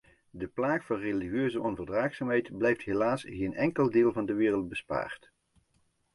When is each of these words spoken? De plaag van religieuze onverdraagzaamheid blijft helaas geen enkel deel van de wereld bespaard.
De 0.31 0.47
plaag 0.47 0.85
van 0.85 0.97
religieuze 0.99 1.59
onverdraagzaamheid 1.61 2.57
blijft 2.57 2.81
helaas 2.81 3.23
geen 3.23 3.53
enkel 3.53 3.89
deel 3.89 4.11
van 4.13 4.25
de 4.25 4.33
wereld 4.33 4.69
bespaard. 4.69 5.31